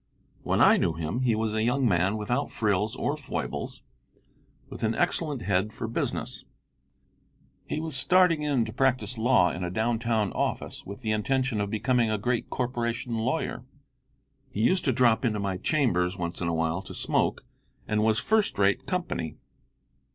When 0.41 0.61
I 0.61 0.77
knew 0.77 0.93
him 0.93 1.19
he 1.19 1.35
was 1.35 1.53
a 1.53 1.61
young 1.61 1.87
man 1.87 2.17
without 2.17 2.49
frills 2.49 2.95
or 2.95 3.15
foibles, 3.15 3.83
with 4.67 4.81
an 4.81 4.95
excellent 4.95 5.43
head 5.43 5.71
for 5.71 5.87
business. 5.87 6.43
He 7.67 7.79
was 7.79 7.95
starting 7.95 8.41
in 8.41 8.65
to 8.65 8.73
practise 8.73 9.19
law 9.19 9.51
in 9.51 9.63
a 9.63 9.69
downtown 9.69 10.33
office 10.33 10.87
with 10.87 11.01
the 11.01 11.11
intention 11.11 11.61
of 11.61 11.69
becoming 11.69 12.09
a 12.09 12.17
great 12.17 12.49
corporation 12.49 13.13
lawyer. 13.19 13.63
He 14.49 14.61
used 14.61 14.85
to 14.85 14.91
drop 14.91 15.23
into 15.23 15.39
my 15.39 15.57
chambers 15.57 16.17
once 16.17 16.41
in 16.41 16.47
a 16.47 16.53
while 16.55 16.81
to 16.81 16.95
smoke, 16.95 17.43
and 17.87 18.01
was 18.01 18.17
first 18.17 18.57
rate 18.57 18.87
company. 18.87 19.35